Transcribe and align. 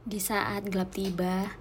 Di 0.00 0.16
saat 0.16 0.64
gelap 0.64 0.96
tiba, 0.96 1.52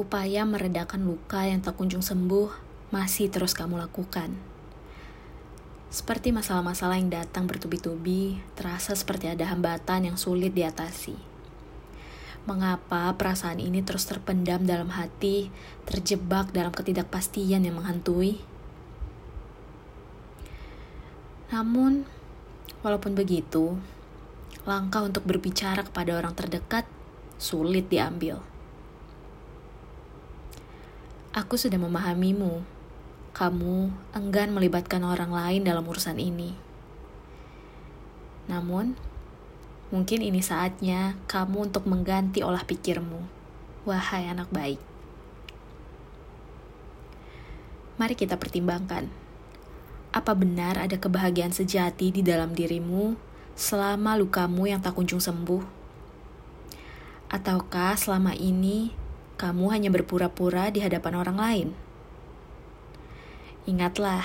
upaya 0.00 0.48
meredakan 0.48 1.04
luka 1.04 1.44
yang 1.44 1.60
tak 1.60 1.76
kunjung 1.76 2.00
sembuh 2.00 2.48
masih 2.88 3.28
terus 3.28 3.52
kamu 3.52 3.76
lakukan. 3.76 4.32
Seperti 5.92 6.32
masalah-masalah 6.32 6.96
yang 6.96 7.12
datang 7.12 7.44
bertubi-tubi, 7.44 8.40
terasa 8.56 8.96
seperti 8.96 9.28
ada 9.28 9.44
hambatan 9.52 10.08
yang 10.08 10.16
sulit 10.16 10.56
diatasi. 10.56 11.12
Mengapa 12.48 13.12
perasaan 13.12 13.60
ini 13.60 13.84
terus 13.84 14.08
terpendam 14.08 14.64
dalam 14.64 14.88
hati, 14.96 15.52
terjebak 15.84 16.48
dalam 16.48 16.72
ketidakpastian 16.72 17.68
yang 17.68 17.76
menghantui? 17.76 18.40
Namun, 21.52 22.08
walaupun 22.80 23.12
begitu, 23.12 23.76
langkah 24.64 25.04
untuk 25.04 25.28
berbicara 25.28 25.84
kepada 25.84 26.16
orang 26.16 26.32
terdekat 26.32 26.88
sulit 27.42 27.90
diambil. 27.90 28.38
Aku 31.34 31.58
sudah 31.58 31.82
memahamimu. 31.82 32.62
Kamu 33.34 33.90
enggan 34.14 34.54
melibatkan 34.54 35.02
orang 35.02 35.34
lain 35.34 35.66
dalam 35.66 35.82
urusan 35.82 36.22
ini. 36.22 36.54
Namun, 38.46 38.94
mungkin 39.90 40.22
ini 40.22 40.38
saatnya 40.38 41.18
kamu 41.26 41.72
untuk 41.72 41.90
mengganti 41.90 42.46
olah 42.46 42.62
pikirmu. 42.62 43.26
Wahai 43.90 44.30
anak 44.30 44.46
baik. 44.54 44.78
Mari 47.98 48.14
kita 48.14 48.38
pertimbangkan. 48.38 49.10
Apa 50.14 50.36
benar 50.38 50.78
ada 50.78 50.94
kebahagiaan 50.94 51.50
sejati 51.50 52.12
di 52.14 52.22
dalam 52.22 52.54
dirimu 52.54 53.18
selama 53.58 54.14
lukamu 54.20 54.68
yang 54.68 54.78
tak 54.84 54.94
kunjung 54.94 55.18
sembuh? 55.18 55.81
Ataukah 57.32 57.96
selama 57.96 58.36
ini 58.36 58.92
kamu 59.40 59.72
hanya 59.72 59.88
berpura-pura 59.88 60.68
di 60.68 60.84
hadapan 60.84 61.16
orang 61.16 61.38
lain? 61.40 61.68
Ingatlah, 63.64 64.20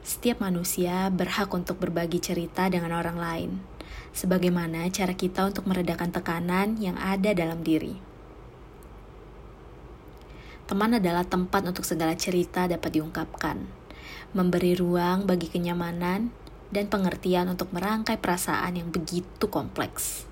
setiap 0.00 0.40
manusia 0.40 1.12
berhak 1.12 1.52
untuk 1.52 1.76
berbagi 1.76 2.24
cerita 2.24 2.72
dengan 2.72 2.96
orang 2.96 3.20
lain, 3.20 3.50
sebagaimana 4.16 4.88
cara 4.88 5.12
kita 5.12 5.44
untuk 5.44 5.68
meredakan 5.68 6.08
tekanan 6.08 6.80
yang 6.80 6.96
ada 6.96 7.36
dalam 7.36 7.60
diri. 7.60 8.00
Teman 10.64 10.96
adalah 10.96 11.28
tempat 11.28 11.68
untuk 11.68 11.84
segala 11.84 12.16
cerita 12.16 12.64
dapat 12.64 12.96
diungkapkan, 12.96 13.60
memberi 14.32 14.72
ruang 14.72 15.28
bagi 15.28 15.52
kenyamanan 15.52 16.32
dan 16.72 16.88
pengertian 16.88 17.52
untuk 17.52 17.68
merangkai 17.76 18.16
perasaan 18.16 18.80
yang 18.80 18.88
begitu 18.88 19.52
kompleks. 19.52 20.31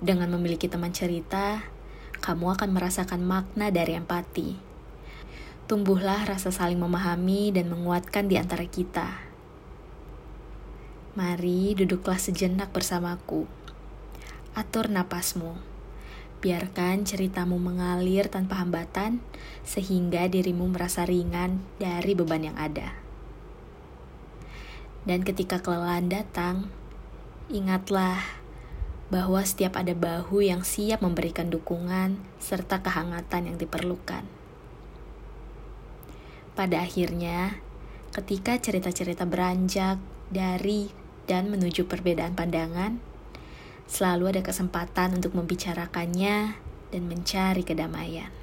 Dengan 0.00 0.32
memiliki 0.32 0.64
teman 0.64 0.96
cerita, 0.96 1.60
kamu 2.24 2.56
akan 2.56 2.72
merasakan 2.72 3.20
makna 3.20 3.68
dari 3.68 4.00
empati. 4.00 4.56
Tumbuhlah 5.68 6.24
rasa 6.24 6.48
saling 6.48 6.80
memahami 6.80 7.52
dan 7.52 7.68
menguatkan 7.68 8.24
di 8.24 8.40
antara 8.40 8.64
kita. 8.64 9.20
Mari 11.20 11.76
duduklah 11.76 12.16
sejenak 12.16 12.72
bersamaku. 12.72 13.44
Atur 14.56 14.88
napasmu. 14.88 15.60
Biarkan 16.40 17.04
ceritamu 17.04 17.60
mengalir 17.60 18.32
tanpa 18.32 18.64
hambatan, 18.64 19.20
sehingga 19.68 20.24
dirimu 20.32 20.64
merasa 20.72 21.04
ringan 21.04 21.60
dari 21.76 22.16
beban 22.16 22.48
yang 22.48 22.56
ada. 22.56 22.96
Dan 25.04 25.28
ketika 25.28 25.60
kelelahan 25.60 26.08
datang, 26.08 26.72
ingatlah 27.52 28.39
bahwa 29.10 29.42
setiap 29.42 29.74
ada 29.74 29.90
bahu 29.92 30.46
yang 30.46 30.62
siap 30.62 31.02
memberikan 31.02 31.50
dukungan 31.50 32.16
serta 32.38 32.78
kehangatan 32.80 33.50
yang 33.52 33.56
diperlukan. 33.58 34.22
Pada 36.54 36.82
akhirnya, 36.82 37.58
ketika 38.14 38.54
cerita-cerita 38.58 39.26
beranjak 39.26 39.98
dari 40.30 40.90
dan 41.26 41.50
menuju 41.50 41.90
perbedaan 41.90 42.38
pandangan, 42.38 43.02
selalu 43.90 44.38
ada 44.38 44.42
kesempatan 44.46 45.18
untuk 45.18 45.34
membicarakannya 45.34 46.54
dan 46.94 47.02
mencari 47.06 47.66
kedamaian. 47.66 48.39